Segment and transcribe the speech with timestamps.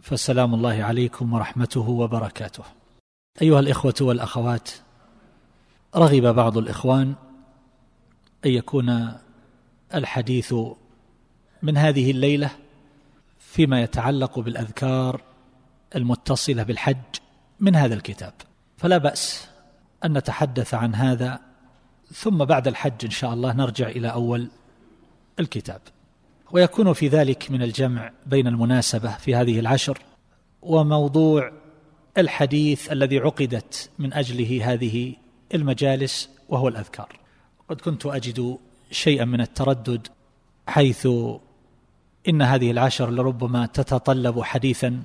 [0.00, 2.64] فسلام الله عليكم ورحمته وبركاته.
[3.42, 4.70] أيها الإخوة والأخوات
[5.96, 7.14] رغب بعض الإخوان
[8.46, 9.12] أن يكون
[9.94, 10.54] الحديث
[11.62, 12.50] من هذه الليلة
[13.38, 15.20] فيما يتعلق بالأذكار
[15.96, 16.96] المتصلة بالحج
[17.60, 18.32] من هذا الكتاب.
[18.76, 19.48] فلا بأس
[20.04, 21.40] أن نتحدث عن هذا
[22.12, 24.50] ثم بعد الحج إن شاء الله نرجع إلى أول
[25.40, 25.80] الكتاب.
[26.52, 29.98] ويكون في ذلك من الجمع بين المناسبة في هذه العشر
[30.62, 31.52] وموضوع
[32.18, 35.14] الحديث الذي عقدت من أجله هذه
[35.54, 37.18] المجالس وهو الأذكار.
[37.68, 38.58] قد كنت أجد
[38.90, 40.06] شيئا من التردد
[40.66, 41.08] حيث
[42.28, 45.02] إن هذه العشر لربما تتطلب حديثا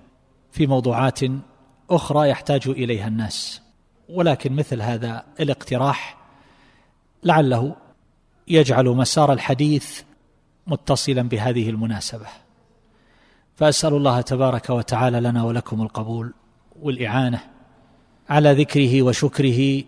[0.51, 1.19] في موضوعات
[1.89, 3.61] أخرى يحتاج إليها الناس.
[4.09, 6.17] ولكن مثل هذا الاقتراح
[7.23, 7.75] لعله
[8.47, 10.01] يجعل مسار الحديث
[10.67, 12.27] متصلا بهذه المناسبة.
[13.55, 16.33] فأسأل الله تبارك وتعالى لنا ولكم القبول
[16.81, 17.39] والإعانة
[18.29, 19.83] على ذكره وشكره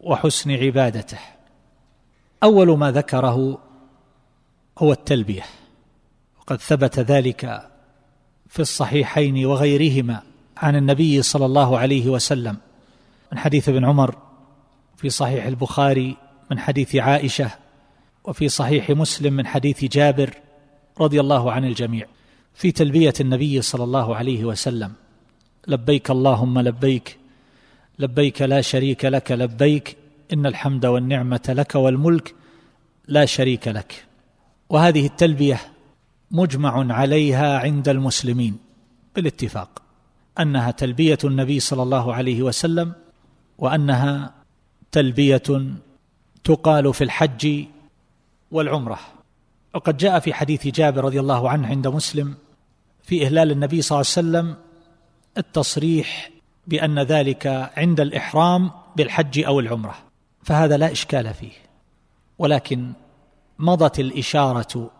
[0.00, 1.18] وحسن عبادته.
[2.42, 3.58] أول ما ذكره
[4.78, 5.44] هو التلبية.
[6.40, 7.70] وقد ثبت ذلك
[8.48, 10.22] في الصحيحين وغيرهما
[10.56, 12.56] عن النبي صلى الله عليه وسلم.
[13.32, 14.16] من حديث ابن عمر
[14.96, 16.16] في صحيح البخاري
[16.50, 17.50] من حديث عائشة
[18.24, 20.34] وفي صحيح مسلم من حديث جابر
[21.00, 22.06] رضي الله عن الجميع
[22.54, 24.92] في تلبية النبي صلى الله عليه وسلم
[25.68, 27.18] لبيك اللهم لبيك
[27.98, 29.96] لبيك لا شريك لك لبيك
[30.32, 32.34] إن الحمد والنعمة لك والملك
[33.08, 34.04] لا شريك لك.
[34.68, 35.60] وهذه التلبية
[36.30, 38.56] مجمع عليها عند المسلمين
[39.16, 39.82] بالاتفاق
[40.40, 42.92] أنها تلبية النبي صلى الله عليه وسلم
[43.58, 44.34] وأنها
[44.92, 45.42] تلبية
[46.44, 47.64] تقال في الحج
[48.50, 48.98] والعمرة.
[49.74, 52.34] وقد جاء في حديث جابر رضي الله عنه عند مسلم
[53.02, 54.56] في إهلال النبي صلى الله عليه وسلم
[55.38, 56.30] التصريح
[56.66, 59.94] بأن ذلك عند الإحرام بالحج أو العمرة.
[60.42, 61.52] فهذا لا إشكال فيه.
[62.38, 62.92] ولكن
[63.58, 64.90] مضت الإشارة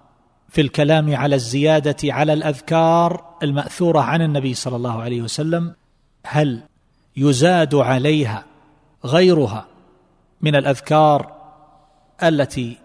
[0.48, 5.74] في الكلام على الزيادة على الأذكار المأثورة عن النبي صلى الله عليه وسلم
[6.26, 6.62] هل
[7.16, 8.44] يزاد عليها
[9.04, 9.66] غيرها
[10.40, 11.32] من الأذكار
[12.22, 12.76] التي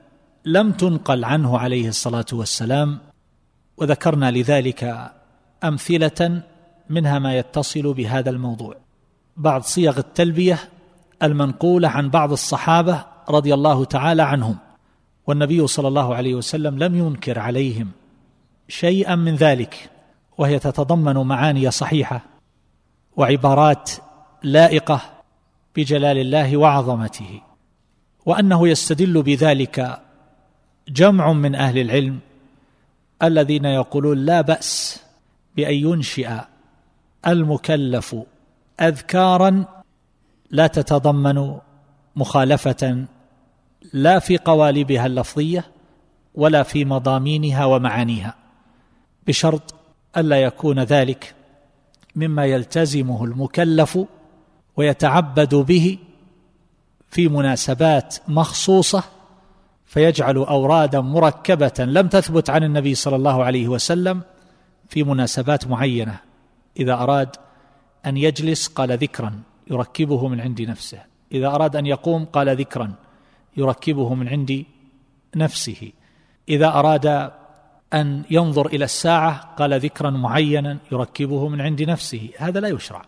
[0.46, 3.00] لم تنقل عنه عليه الصلاة والسلام
[3.78, 5.12] وذكرنا لذلك
[5.64, 6.42] أمثلة
[6.90, 8.76] منها ما يتصل بهذا الموضوع.
[9.38, 10.60] بعض صيغ التلبية
[11.24, 14.58] المنقولة عن بعض الصحابة رضي الله تعالى عنهم
[15.28, 17.92] والنبي صلى الله عليه وسلم لم ينكر عليهم
[18.68, 19.90] شيئا من ذلك
[20.38, 22.22] وهي تتضمن معاني صحيحة
[23.18, 23.92] وعبارات
[24.44, 25.02] لائقة
[25.76, 27.42] بجلال الله وعظمته
[28.26, 30.05] وأنه يستدل بذلك
[30.88, 32.20] جمع من أهل العلم
[33.24, 35.02] الذين يقولون لا بأس
[35.56, 36.30] بأن ينشئ
[37.28, 38.16] المكلف
[38.82, 39.66] اذكارا
[40.52, 41.58] لا تتضمن
[42.16, 43.06] مخالفة
[43.94, 45.66] لا في قوالبها اللفظية
[46.36, 48.36] ولا في مضامينها ومعانيها
[49.28, 49.76] بشرط
[50.18, 51.36] الا يكون ذلك
[52.16, 54.00] مما يلتزمه المكلف
[54.78, 55.98] ويتعبد به
[57.10, 59.04] في مناسبات مخصوصة
[59.96, 64.22] فيجعل أورادا مركبة لم تثبت عن النبي صلى الله عليه وسلم
[64.90, 66.20] في مناسبات معينة.
[66.80, 67.30] إذا أراد
[68.06, 69.42] أن يجلس قال ذكرا
[69.72, 71.00] يركبه من عند نفسه.
[71.32, 72.94] إذا أراد أن يقوم قال ذكرا
[73.58, 74.66] يركبه من عند
[75.36, 75.92] نفسه.
[76.50, 77.32] إذا أراد
[77.94, 82.30] أن ينظر إلى الساعة قال ذكرا معينا يركبه من عند نفسه.
[82.38, 83.02] هذا لا يشرع.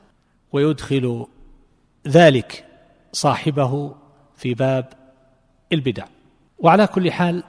[0.51, 1.25] ويدخل
[2.07, 2.65] ذلك
[3.11, 3.95] صاحبه
[4.35, 4.93] في باب
[5.73, 6.05] البدع.
[6.59, 7.43] وعلى كل حال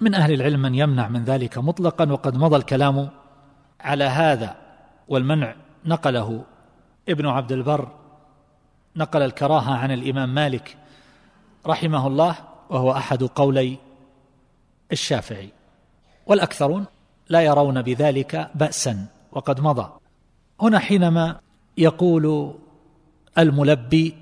[0.00, 3.10] من أهل العلم من يمنع من ذلك مطلقا وقد مضى الكلام
[3.80, 4.56] على هذا
[5.08, 5.54] والمنع
[5.84, 6.44] نقله
[7.08, 7.88] ابن عبد البر
[8.96, 10.76] نقل الكراهة عن الإمام مالك
[11.66, 12.36] رحمه الله
[12.70, 13.78] وهو أحد قولي
[14.92, 15.48] الشافعي.
[16.26, 16.84] والأكثرون
[17.28, 19.92] لا يرون بذلك باسا وقد مضى.
[20.60, 21.40] هنا حينما
[21.78, 22.54] يقول
[23.38, 24.14] الملبي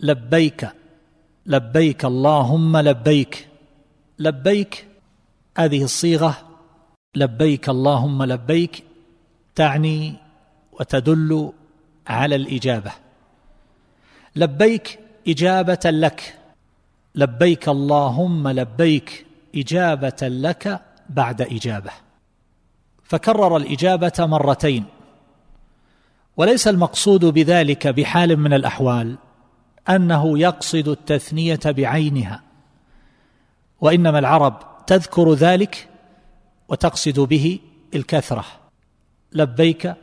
[0.00, 0.68] لبيك
[1.46, 3.47] لبيك اللهم لبيك
[4.18, 4.88] لبيك.
[5.58, 6.48] هذه الصيغة
[7.16, 8.84] لبيك اللهم لبيك
[9.54, 10.14] تعني
[10.72, 11.52] وتدل
[12.06, 12.92] على الإجابة.
[14.36, 14.98] لبيك
[15.28, 16.34] إجابة لك.
[17.14, 19.26] لبيك اللهم لبيك
[19.56, 21.90] إجابة لك بعد إجابة.
[23.02, 24.84] فكرر الإجابة مرتين.
[26.36, 29.18] وليس المقصود بذلك بحال من الأحوال
[29.88, 32.47] أنه يقصد التثنية بعينها.
[33.80, 35.88] وإنما العرب تذكر ذلك
[36.68, 37.58] وتقصد به
[37.94, 38.44] الكثرة.
[39.32, 39.94] لبيك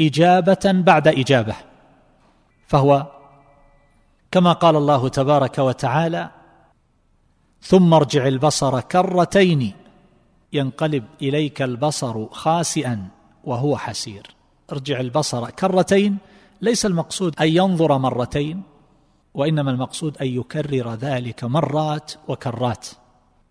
[0.00, 1.54] إجابة بعد إجابة.
[2.66, 3.06] فهو
[4.30, 6.30] كما قال الله تبارك وتعالى
[7.62, 9.72] ثم ارجع البصر كرتين
[10.52, 13.08] ينقلب إليك البصر خاسئا
[13.44, 14.26] وهو حسير.
[14.72, 16.18] ارجع البصر كرتين
[16.60, 18.62] ليس المقصود أن ينظر مرتين
[19.34, 22.88] وإنما المقصود أن يكرر ذلك مرات وكرات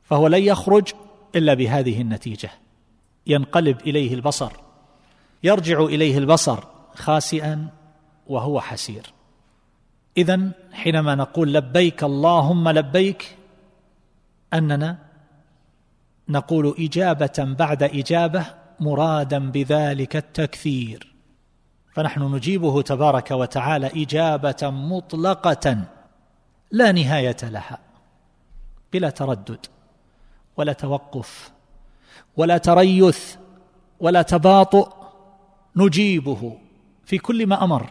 [0.04, 0.88] فهو لن يخرج
[1.36, 2.50] إلا بهذه النتيجة.
[3.28, 4.52] ينقلب إليه البصر
[5.44, 6.64] يرجع إليه البصر
[6.96, 7.68] خاسئا
[8.28, 9.14] وهو حسير.
[10.18, 13.38] اذا حينما نقول لبيك اللهم لبيك
[14.54, 14.98] أننا
[16.30, 18.46] نقول إجابة بعد إجابة
[18.80, 21.09] مرادا بذلك التكثير.
[22.00, 25.78] فنحن نجيبه تبارك وتعالى إجابة مطلقة
[26.72, 27.80] لا نهاية لها
[28.94, 29.66] بلا تردد
[30.57, 31.51] ولا توقف
[32.38, 33.36] ولا تريث
[34.00, 34.94] ولا تباطؤ
[35.75, 36.57] نجيبه
[37.06, 37.90] في كل ما أمر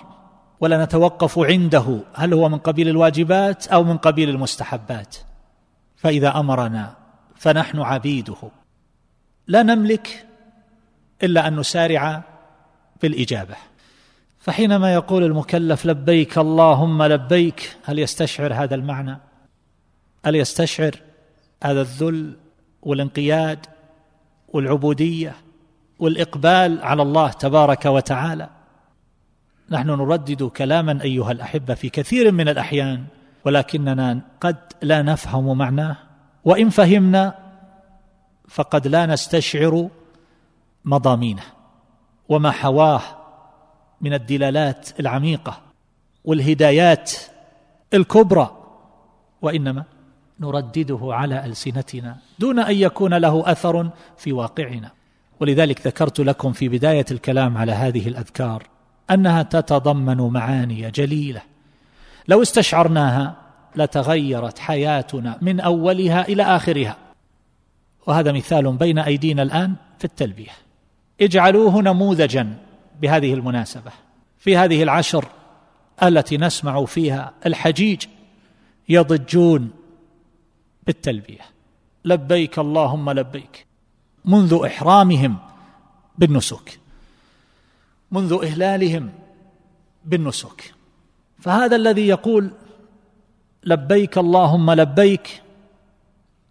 [0.61, 5.17] ولا نتوقف عنده هل هو من قبيل الواجبات أو من قبيل المستحبات.
[5.97, 6.97] فإذا أمرنا
[7.37, 8.51] فنحن عبيده.
[9.47, 10.27] لا نملك
[11.23, 12.23] إلا أن نسارع
[13.03, 13.68] بالإجابة.
[14.49, 19.19] فحينما يقول المكلف لبيك اللهم لبيك هل يستشعر هذا المعنى؟
[20.25, 20.95] هل يستشعر
[21.65, 22.37] هذا الذل
[22.83, 23.67] والانقياد
[24.49, 25.35] والعبودية
[25.99, 28.49] والإقبال على الله تبارك وتعالى؟
[29.71, 33.05] نحن نردد كلاما أيها الأحبة في كثير من الأحيان
[33.45, 35.97] ولكننا قد لا نفهم معناه
[36.45, 37.35] وإن فهمنا
[38.49, 39.89] فقد لا نستشعر
[40.85, 41.43] مضامينه
[42.29, 43.18] وما حواه
[44.01, 45.61] من الدلالات العميقة
[46.25, 47.13] والهدايات
[47.95, 48.57] الكبرى
[49.43, 49.85] وإنما
[50.41, 54.91] نردده على ألسنتنا دون أن يكون له أثر في واقعنا.
[55.41, 58.63] ولذلك ذكرت لكم في بداية الكلام على هذه الأذكار
[59.11, 61.43] أنها تتضمن معاني جليلة.
[62.29, 63.37] لو استشعرناها
[63.77, 66.97] لتغيرت حياتنا من أولها إلى آخرها.
[68.07, 70.53] وهذا مثال بين أيدينا الآن في التلبية.
[71.21, 72.55] اجعلوه نموذجا
[73.01, 73.91] بهذه المناسبة
[74.39, 75.25] في هذه العشر
[76.03, 78.05] التي نسمع فيها الحجيج
[78.89, 79.71] يضجون
[80.87, 81.41] بالتلبية.
[82.05, 83.67] لبيك اللهم لبيك.
[84.25, 85.37] منذ إحرامهم
[86.19, 86.81] بالنسك.
[88.11, 89.13] منذ إهلالهم
[90.05, 90.75] بالنسك.
[91.41, 92.51] فهذا الذي يقول
[93.65, 95.43] لبيك اللهم لبيك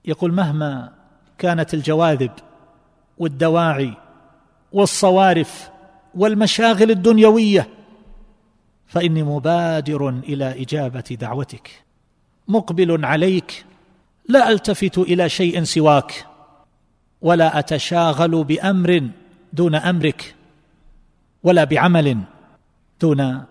[0.06, 0.94] يقول مهما
[1.38, 2.32] كانت الجواذب
[3.18, 3.94] والدواعي
[4.72, 5.70] والصوارف
[6.18, 7.68] والمشاغل الدنيوية.
[8.88, 11.84] فإني مبادر إلى إجابة دعوتك.
[12.48, 13.66] مقبل عليك.
[14.30, 16.26] لا ألتفت إلى شيء سواك.
[17.22, 19.10] ولا أتشاغل بأمر
[19.54, 20.36] دون أمرك.
[21.44, 22.18] ولا بعمل
[23.02, 23.44] دون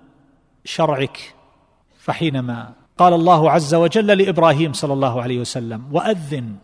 [0.64, 1.34] شرعك.
[1.98, 6.56] فحينما قال الله عز وجل لإبراهيم صلى الله عليه وسلم وأذن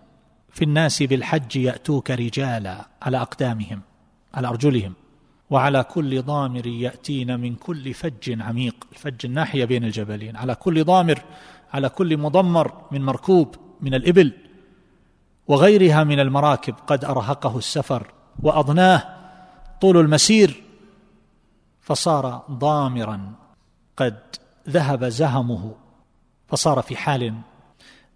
[0.50, 3.80] في الناس بالحج يأتوك رجالا على أقدامهم
[4.35, 4.92] على أرجلهم.
[5.50, 8.87] وعلى كل ضامر يأتين من كل فج عميق.
[8.92, 10.37] الفج الناحية بين الجبلين.
[10.37, 11.22] على كل ضامر
[11.72, 14.32] على كل مضمر من مركوب من الإبل
[15.49, 19.16] وغيرها من المراكب قد أرهقه السفر وأضناه
[19.80, 20.62] طول المسير.
[21.80, 23.32] فصار ضامرا
[23.96, 24.18] قد
[24.68, 25.75] ذهب زهمه.
[26.49, 27.34] فصار في حال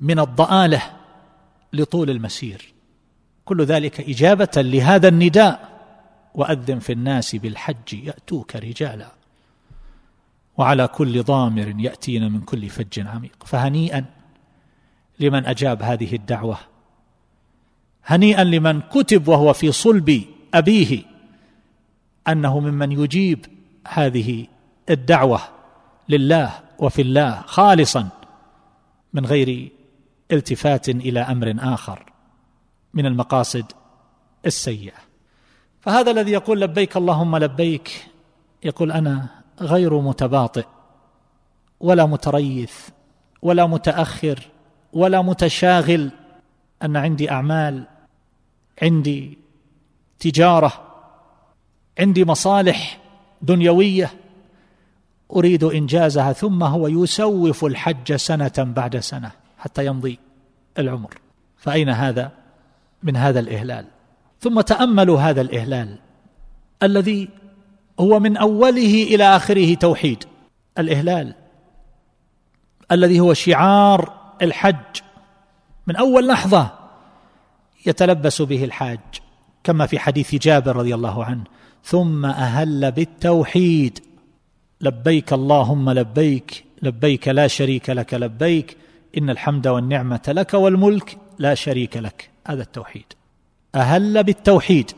[0.00, 0.83] من الضآلة
[1.73, 2.75] لطول المسير.
[3.45, 5.75] كل ذلك إجابة لهذا النداء.
[6.37, 9.12] وأذن في الناس بالحج يأتوك رجالا.
[10.57, 13.45] وعلى كل ضامر يأتين من كل فج عميق.
[13.45, 14.05] فهنيئا
[15.21, 16.59] لمن أجاب هذه الدعوة.
[18.05, 20.25] هنيئا لمن كتب وهو في صلب
[20.55, 21.02] أبيه
[22.28, 23.47] أنه ممن يجيب
[23.88, 24.47] هذه
[24.90, 25.40] الدعوة
[26.09, 28.09] لله وفي الله خالصا
[29.12, 29.73] من غير
[30.33, 32.12] التفات إلى أمر آخر
[32.95, 33.73] من المقاصد
[34.47, 35.05] السيئة.
[35.87, 38.07] فهذا الذي يقول لبيك اللهم لبيك
[38.64, 39.26] يقول أنا
[39.61, 40.64] غير متباطئ
[41.81, 42.88] ولا متريث
[43.43, 44.38] ولا متأخر
[44.93, 46.11] ولا متشاغل
[46.83, 47.87] أن عندي أعمال
[48.83, 49.38] عندي
[50.19, 50.73] تجارة
[51.99, 53.00] عندي مصالح
[53.43, 54.11] دنيوية
[55.37, 60.19] أريد إنجازها ثم هو يسوف الحج سنة بعد سنة حتى يمضي
[60.78, 61.14] العمر.
[61.57, 62.33] فأين هذا؟
[63.02, 63.96] من هذا الإهلال.
[64.47, 65.99] ثم تأملوا هذا الإهلال
[66.83, 67.29] الذي
[68.00, 70.25] هو من أوله إلى آخره توحيد.
[70.79, 71.35] الإهلال
[72.93, 74.12] الذي هو شعار
[74.43, 75.00] الحج.
[75.87, 76.71] من أول لحظة
[77.87, 78.99] يتلبس به الحاج
[79.65, 81.45] كما في حديث جابر رضي الله عنه
[81.85, 83.99] ثم أهل بالتوحيد.
[84.81, 88.76] لبيك اللهم لبيك لبيك لا شريك لك لبيك
[89.19, 92.31] إن الحمد والنعمة لك والملك لا شريك لك.
[92.47, 93.12] هذا التوحيد.
[93.76, 94.90] أهل بالتوحيد.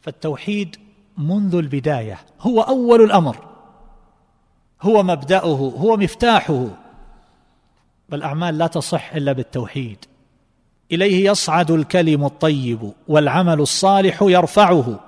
[0.00, 0.76] فالتوحيد
[1.18, 3.36] منذ البداية هو أول الأمر.
[4.82, 6.66] هو مبدأه هو مفتاحه.
[8.12, 10.04] والأعمال لا تصح إلا بالتوحيد.
[10.92, 15.00] إليه يصعد الكلم الطيب والعمل الصالح يرفعه.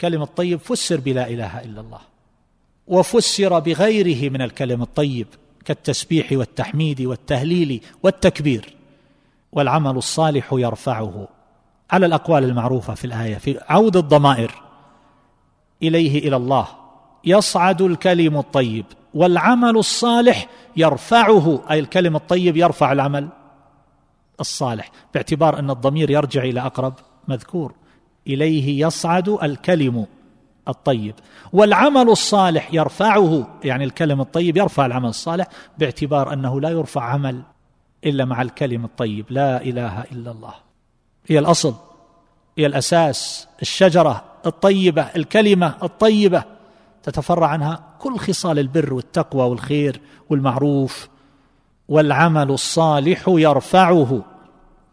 [0.00, 2.00] كلم الطيب فسر بلا إله إلا الله.
[2.86, 5.26] وفسر بغيره من الكلم الطيب
[5.64, 8.74] كالتسبيح والتحميد والتهليل والتكبير.
[9.52, 11.28] والعمل الصالح يرفعه.
[11.90, 14.54] على الأقوال المعروفة في الآية في عود الضمائر.
[15.82, 16.66] إليه إلى الله.
[17.24, 21.60] يصعد الكلم الطيب والعمل الصالح يرفعه.
[21.70, 23.28] أي الكلم الطيب يرفع العمل
[24.40, 26.94] الصالح باعتبار أن الضمير يرجع إلى أقرب
[27.28, 27.74] مذكور.
[28.26, 30.06] إليه يصعد الكلم
[30.68, 31.14] الطيب.
[31.52, 35.46] والعمل الصالح يرفعه يعني الكلم الطيب يرفع العمل الصالح
[35.78, 37.42] باعتبار أنه لا يرفع عمل
[38.04, 39.26] إلا مع الكلم الطيب.
[39.30, 40.67] لا إله إلا الله.
[41.26, 41.74] هي الأصل
[42.58, 46.44] هي الأساس الشجرة الطيبة الكلمة الطيبة.
[47.02, 51.08] تتفرع عنها كل خصال البر والتقوى والخير والمعروف
[51.88, 54.22] والعمل الصالح يرفعه.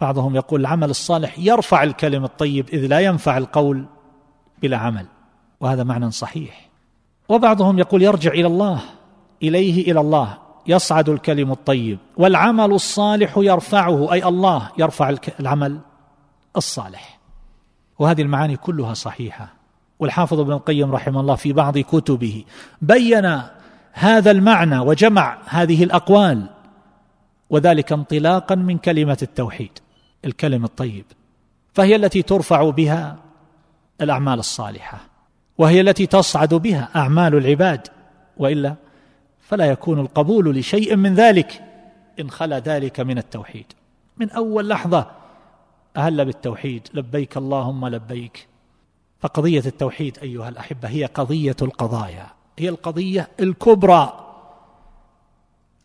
[0.01, 3.86] بعضهم يقول العمل الصالح يرفع الكلم الطيب إذ لا ينفع القول
[4.62, 5.05] بلا عمل
[5.60, 6.70] وهذا معنى صحيح.
[7.29, 8.82] وبعضهم يقول يرجع إلى الله
[9.44, 11.98] إليه إلى الله يصعد الكلم الطيب.
[12.17, 15.79] والعمل الصالح يرفعه أي الله يرفع العمل.
[16.57, 17.19] الصالح.
[18.00, 19.53] وهذه المعاني كلها صحيحة.
[20.00, 22.43] والحافظ ابن القيم رحمه الله في بعض كتبه
[22.81, 23.41] بين
[23.91, 26.50] هذا المعنى وجمع هذه الأقوال
[27.50, 29.71] وذلك انطلاقا من كلمة التوحيد
[30.25, 31.05] الكلم الطيب.
[31.74, 33.17] فهي التي ترفع بها
[34.01, 35.00] الأعمال الصالحة
[35.57, 37.88] وهي التي تصعد بها أعمال العباد.
[38.38, 38.75] وإلا
[39.41, 41.63] فلا يكون القبول لشيء من ذلك
[42.19, 43.65] إن خلا ذلك من التوحيد.
[44.17, 45.12] من أول لحظة
[45.98, 48.48] أهل بالتوحيد لبيك اللهم لبيك.
[49.20, 52.28] فقضية التوحيد أيها الأحبة هي قضية القضايا
[52.60, 54.22] هي القضية الكبرى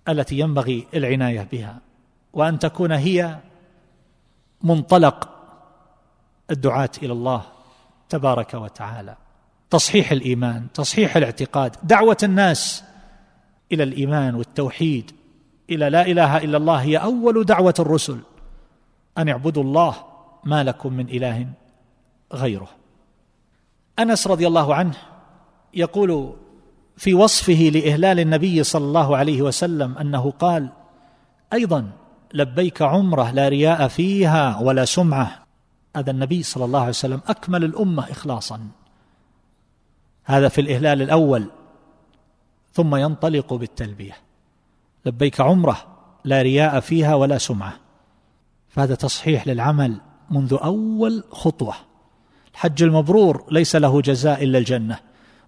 [0.09, 1.81] التي ينبغي العناية بها.
[2.33, 3.39] وأن تكون هي
[4.63, 5.29] منطلق
[6.51, 7.43] الدعاة إلى الله
[8.09, 9.17] تبارك وتعالى.
[9.71, 12.85] تصحيح الإيمان تصحيح الاعتقاد دعوة الناس
[13.73, 15.11] إلى الإيمان والتوحيد.
[15.71, 18.19] إلى لا إله إلا الله هي أول دعوة الرسل.
[19.21, 19.95] أن اعبدوا الله
[20.45, 21.47] ما لكم من إله
[22.33, 22.69] غيره.
[23.99, 24.95] أنس رضي الله عنه
[25.75, 26.35] يقول
[26.97, 30.69] في وصفه لإهلال النبي صلى الله عليه وسلم أنه قال
[31.53, 31.91] أيضا
[32.35, 35.47] لبيك عمرة لا رياء فيها ولا سمعة.
[35.97, 38.69] هذا النبي صلى الله عليه وسلم أكمل الأمة اخلاصا.
[40.25, 41.51] هذا في الإهلال الأول
[42.73, 44.17] ثم ينطلق بالتلبية.
[45.07, 45.77] لبيك عمرة
[46.25, 47.73] لا رياء فيها ولا سمعة.
[48.71, 50.01] فهذا تصحيح للعمل
[50.31, 51.75] منذ أول خطوة.
[52.53, 54.99] الحج المبرور ليس له جزاء إلا الجنة.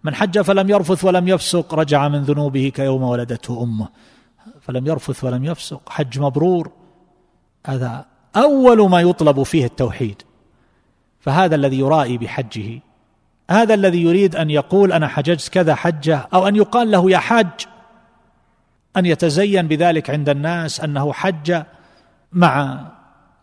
[0.05, 3.89] من حج فلم يرفث ولم يفسق رجع من ذنوبه كيوم ولدته أمه.
[4.61, 6.73] فلم يرفث ولم يفسق حج مبرور.
[7.67, 10.23] هذا أول ما يطلب فيه التوحيد.
[11.21, 12.81] فهذا الذي يرائي بحجه.
[13.51, 17.67] هذا الذي يريد أن يقول أنا حججت كذا حجة أو أن يقال له يا حاج.
[18.97, 21.63] أن يتزين بذلك عند الناس أنه حج
[22.33, 22.87] مع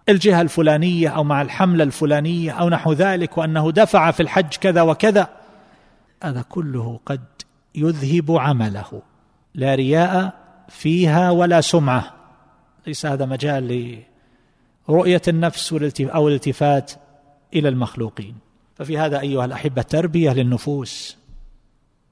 [0.09, 5.29] الجهة الفلانية أو مع الحملة الفلانية أو نحو ذلك وأنه دفع في الحج كذا وكذا.
[6.23, 7.21] هذا كله قد
[7.75, 9.01] يذهب عمله.
[9.55, 10.33] لا رياء
[10.69, 12.13] فيها ولا سمعة.
[12.87, 13.97] ليس هذا مجال
[14.89, 16.91] لرؤية النفس أو الالتفات
[17.53, 18.35] إلى المخلوقين.
[18.75, 21.17] ففي هذا أيها الأحبة تربية للنفوس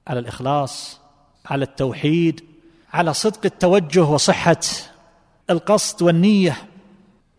[0.07, 0.99] على الإخلاص
[1.45, 2.43] على التوحيد
[2.93, 4.59] على صدق التوجه وصحة
[5.49, 6.57] القصد والنية.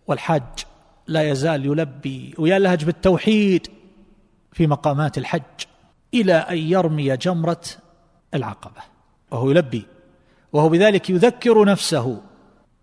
[0.08, 0.42] والحج
[1.06, 3.68] لا يزال يلبي ويلهج بالتوحيد
[4.52, 5.42] في مقامات الحج
[6.14, 7.60] إلى أن يرمي جمرة
[8.34, 8.82] العقبة
[9.30, 9.86] وهو يلبي
[10.52, 12.20] وهو بذلك يذكر نفسه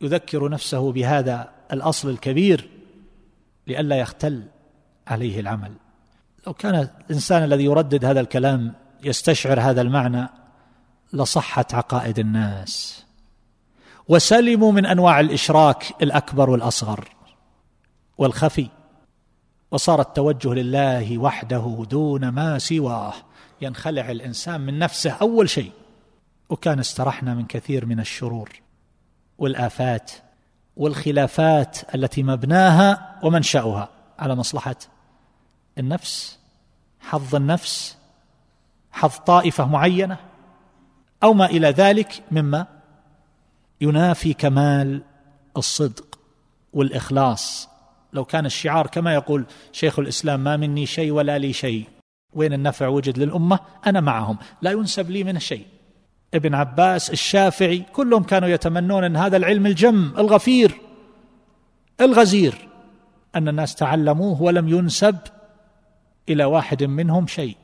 [0.02, 2.70] يذكر نفسه بهذا الأصل الكبير
[3.68, 4.44] لئلا يختل
[5.08, 5.72] عليه العمل.
[6.48, 10.30] لو كان الإنسان الذي يردد هذا الكلام يستشعر هذا المعنى
[11.14, 13.06] لصحت عقائد الناس.
[14.08, 17.15] وسلموا من أنواع الإشراك الأكبر والأصغر.
[18.18, 18.70] والخفي
[19.72, 23.14] وصار التوجه لله وحده دون ما سواه
[23.62, 25.72] ينخلع الإنسان من نفسه أول شيء.
[26.50, 28.50] وكان استرحنا من كثير من الشرور
[29.38, 30.12] والآفات
[30.78, 34.76] والخلافات التي مبناها ومنشأها على مصلحة
[35.78, 36.40] النفس
[37.00, 37.98] حظ النفس
[38.92, 40.18] حظ طائفة معينة
[41.24, 42.68] أو ما إلى ذلك مما
[43.82, 45.02] ينافي كمال
[45.58, 46.20] الصدق
[46.74, 47.70] والإخلاص.
[48.16, 51.86] لو كان الشعار كما يقول شيخ الإسلام ما مني شيء ولا لي شيء.
[52.34, 54.38] وين النفع وجد للأمة؟ أنا معهم.
[54.62, 55.66] لا ينسب لي من شيء.
[56.34, 60.72] ابن عباس الشافعي كلهم كانوا يتمنون أن هذا العلم الجم الغفير
[62.02, 62.68] الغزير
[63.36, 65.18] أن الناس تعلموه ولم ينسب
[66.30, 67.58] إلى واحد منهم شيء.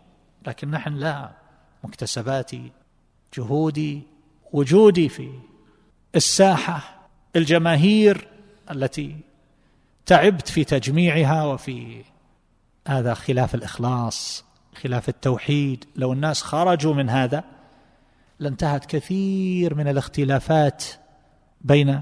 [0.47, 1.29] لكن نحن لا.
[1.83, 2.71] مكتسباتي
[3.37, 4.01] جهودي
[4.53, 5.29] وجودي في
[6.15, 8.27] الساحة الجماهير
[8.71, 9.15] التي
[10.05, 12.03] تعبت في تجميعها وفي
[12.87, 15.85] هذا خلاف الإخلاص خلاف التوحيد.
[15.95, 17.43] لو الناس خرجوا من هذا
[18.39, 20.83] لانتهت كثير من الاختلافات
[21.61, 22.01] بين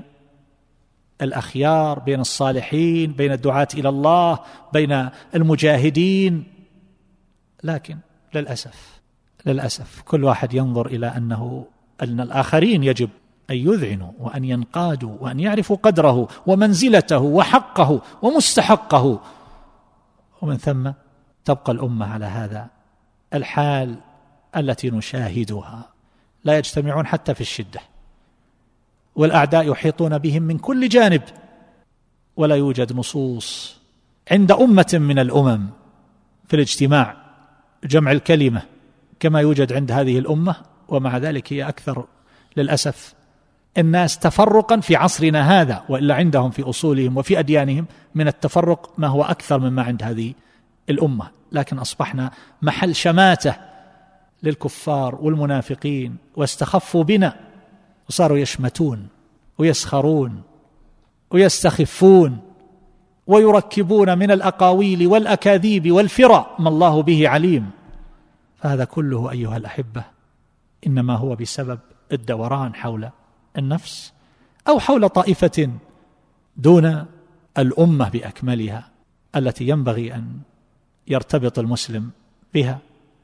[1.22, 4.40] الأخيار بين الصالحين بين الدعاة إلى الله
[4.74, 6.44] بين المجاهدين.
[7.64, 7.98] لكن
[8.36, 9.00] للأسف
[9.46, 11.66] للأسف كل واحد ينظر إلى أنه
[12.02, 13.10] أن الآخرين يجب
[13.50, 19.20] أن يذعنوا وأن ينقادوا وأن يعرفوا قدره ومنزلته وحقه ومستحقه.
[20.42, 20.92] ومن ثم
[21.46, 22.68] تبقى الأمة على هذا
[23.34, 23.96] الحال
[24.58, 25.90] التي نشاهدها.
[26.44, 27.80] لا يجتمعون حتى في الشدة.
[29.16, 31.22] والأعداء يحيطون بهم من كل جانب.
[32.38, 33.80] ولا يوجد نصوص
[34.32, 35.70] عند أمة من الأمم
[36.48, 37.16] في الاجتماع
[37.84, 38.62] جمع الكلمة
[39.20, 40.56] كما يوجد عند هذه الأمة.
[40.88, 42.06] ومع ذلك هي أكثر
[42.58, 43.19] للأسف
[43.78, 49.24] الناس تفرقا في عصرنا هذا وإلا عندهم في أصولهم وفي أديانهم من التفرق ما هو
[49.24, 50.34] أكثر مما عند هذه
[50.90, 51.28] الأمة.
[51.52, 53.56] لكن أصبحنا محل شماتة
[54.44, 57.36] للكفار والمنافقين واستخفوا بنا
[58.10, 59.08] وصاروا يشمتون
[59.58, 60.42] ويسخرون
[61.32, 62.40] ويستخفون
[63.28, 67.70] ويركبون من الأقاويل والأكاذيب والفرى ما الله به عليم.
[68.58, 70.04] فهذا كله أيها الأحبة
[70.88, 71.80] إنما هو بسبب
[72.12, 73.10] الدوران حول
[73.58, 74.14] النفس
[74.68, 75.70] أو حول طائفة
[76.58, 77.06] دون
[77.58, 78.90] الأمة بأكملها
[79.36, 80.40] التي ينبغي أن
[81.08, 82.10] يرتبط المسلم
[82.54, 82.80] بها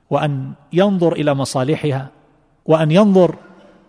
[0.09, 2.09] وأن ينظر إلى مصالحها
[2.65, 3.35] وأن ينظر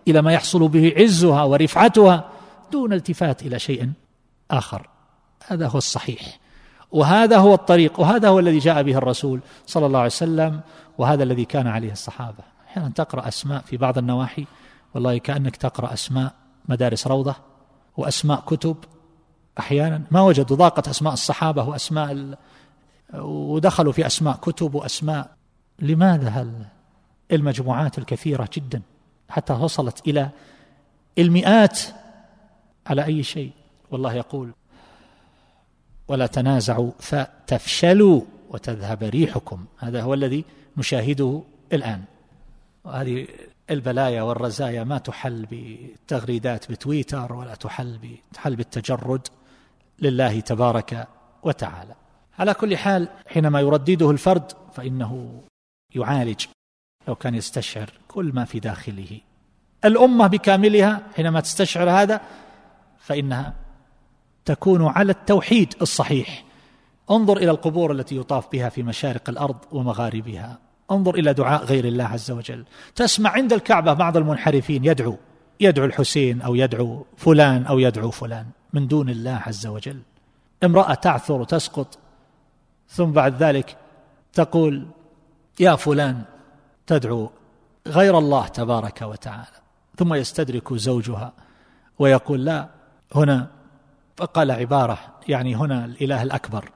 [0.07, 2.29] إلى ما يحصل به عزها ورفعتها
[2.71, 3.91] دون التفات إلى شيء
[4.51, 4.87] آخر.
[5.47, 6.39] هذا هو الصحيح
[6.91, 10.59] وهذا هو الطريق وهذا هو الذي جاء به الرسول صلى الله عليه وسلم
[10.97, 12.43] وهذا الذي كان عليه الصحابة.
[12.67, 14.45] أحيانا تقرأ أسماء في بعض النواحي
[14.95, 16.33] والله كأنك تقرأ أسماء
[16.69, 17.35] مدارس روضة
[17.97, 18.77] وأسماء كتب
[19.59, 20.01] أحيانا.
[20.11, 22.37] ما وجدوا ضاقت أسماء الصحابة وأسماء ال...
[23.23, 25.29] ودخلوا في أسماء كتب وأسماء.
[25.79, 26.65] لماذا هل
[27.31, 28.81] المجموعات الكثيرة جدا
[29.29, 30.29] حتى وصلت إلى
[31.17, 31.79] المئات
[32.87, 33.51] على أي شيء؟
[33.91, 34.51] والله يقول
[36.07, 39.65] ولا تنازعوا فتفشلوا وتذهب ريحكم.
[39.77, 40.45] هذا هو الذي
[40.77, 42.03] نشاهده الآن.
[42.83, 43.27] وهذه
[43.71, 49.27] البلايا والرزايا ما تحل بتغريدات بتويتر ولا تحل تحل بالتجرد
[49.99, 51.07] لله تبارك
[51.43, 51.95] وتعالى.
[52.39, 55.43] على كل حال حينما يردده الفرد فإنه
[55.95, 56.45] يعالج
[57.07, 59.21] لو كان يستشعر كل ما في داخله.
[59.85, 62.21] الأمة بكاملها حينما تستشعر هذا
[62.99, 63.53] فإنها
[64.45, 66.43] تكون على التوحيد الصحيح.
[67.11, 70.66] انظر إلى القبور التي يطاف بها في مشارق الأرض ومغاربها.
[70.91, 72.65] انظر إلى دعاء غير الله عز وجل.
[72.95, 75.17] تسمع عند الكعبة بعض المنحرفين يدعو
[75.59, 79.99] يدعو الحسين أو يدعو فلان أو يدعو فلان من دون الله عز وجل.
[80.63, 81.97] امرأة تعثر وتسقط
[82.89, 83.77] ثم بعد ذلك
[84.33, 84.87] تقول
[85.59, 86.21] يا فلان
[86.87, 87.29] تدعو
[87.87, 89.57] غير الله تبارك وتعالى.
[89.97, 91.33] ثم يستدرك زوجها
[91.99, 92.67] ويقول لا
[93.15, 93.47] هنا
[94.17, 96.71] فقال عبارة يعني هنا الإله الأكبر.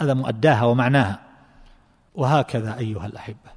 [0.00, 1.25] هذا مؤداها ومعناها.
[2.16, 3.56] وهكذا أيها الأحبة.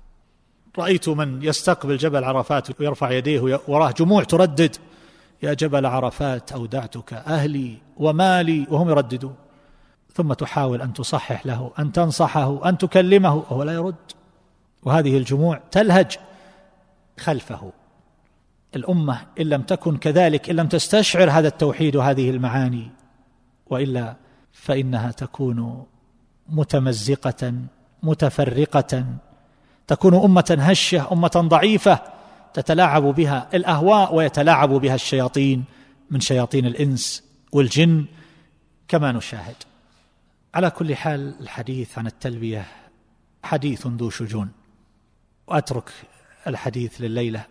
[0.78, 4.76] رأيت من يستقبل جبل عرفات ويرفع يديه وراه جموع تردد.
[5.44, 9.36] يا جبل عرفات أودعتك أهلي ومالي وهم يرددون.
[10.14, 13.96] ثم تحاول أن تصحح له أن تنصحه أن تكلمه وهو لا يرد.
[14.84, 16.18] وهذه الجموع تلهج
[17.20, 17.72] خلفه.
[18.76, 22.92] الأمة إن لم تكن كذلك إن لم تستشعر هذا التوحيد وهذه المعاني
[23.70, 24.16] وإلا
[24.52, 25.86] فإنها تكون
[26.50, 27.54] متمزقة
[28.04, 29.06] متفرقة.
[29.88, 32.00] تكون أمة هشة أمة ضعيفة
[32.54, 35.64] تتلاعب بها الأهواء ويتلاعب بها الشياطين
[36.12, 38.06] من شياطين الإنس والجن
[38.88, 39.56] كما نشاهد.
[40.56, 42.66] على كل حال الحديث عن التلبية
[43.44, 44.52] حديث ذو شجون.
[45.48, 45.92] وأترك
[46.48, 47.46] الحديث لليلة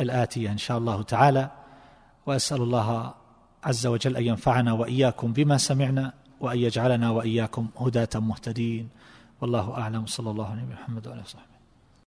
[0.00, 1.50] الآتية إن شاء الله تعالى.
[2.26, 3.14] وأسأل الله
[3.64, 8.88] عز وجل أن ينفعنا وإياكم بما سمعنا وأن يجعلنا وإياكم هداة مهتدين.
[9.40, 10.06] والله أعلم.
[10.06, 11.49] صلى الله عليه محمد وعلى وصحبه.